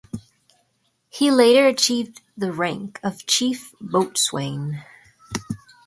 [1.11, 4.83] He later achieved the rank of chief boatswain.